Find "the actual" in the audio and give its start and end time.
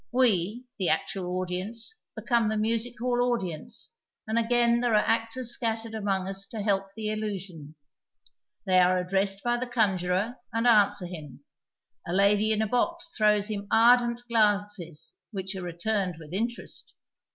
0.79-1.37